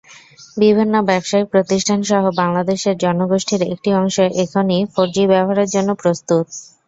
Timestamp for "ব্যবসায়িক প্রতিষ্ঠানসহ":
1.09-2.21